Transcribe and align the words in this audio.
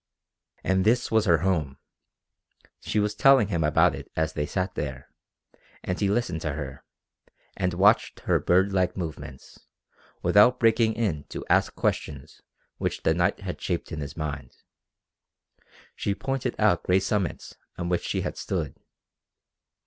And 0.63 0.83
this 0.83 1.11
was 1.11 1.25
her 1.25 1.41
home! 1.45 1.77
She 2.81 2.99
was 2.99 3.13
telling 3.13 3.49
him 3.49 3.63
about 3.63 3.93
it 3.93 4.09
as 4.15 4.33
they 4.33 4.47
sat 4.47 4.73
there, 4.73 5.11
and 5.83 5.99
he 5.99 6.09
listened 6.09 6.41
to 6.41 6.53
her, 6.53 6.83
and 7.55 7.75
watched 7.75 8.21
her 8.21 8.39
bird 8.39 8.73
like 8.73 8.97
movements, 8.97 9.59
without 10.23 10.59
breaking 10.59 10.93
in 10.95 11.25
to 11.25 11.45
ask 11.51 11.75
questions 11.75 12.41
which 12.79 13.03
the 13.03 13.13
night 13.13 13.41
had 13.41 13.61
shaped 13.61 13.91
in 13.91 13.99
his 13.99 14.17
mind. 14.17 14.53
She 15.95 16.15
pointed 16.15 16.55
out 16.57 16.81
gray 16.81 16.99
summits 16.99 17.55
on 17.77 17.87
which 17.87 18.03
she 18.03 18.21
had 18.21 18.37
stood. 18.37 18.75